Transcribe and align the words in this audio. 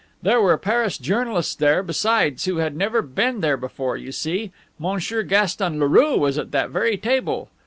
There 0.23 0.41
were 0.41 0.57
Paris 0.57 0.97
journalists 0.97 1.53
there, 1.53 1.83
besides, 1.83 2.45
who 2.45 2.57
had 2.57 2.75
never 2.75 3.03
been 3.03 3.41
there 3.41 3.55
before, 3.55 3.97
you 3.97 4.11
see! 4.11 4.51
Monsieur 4.79 5.21
Gaston 5.21 5.79
Leroux 5.79 6.17
was 6.17 6.39
at 6.39 6.49
that 6.53 6.71
very 6.71 6.97
table. 6.97 7.49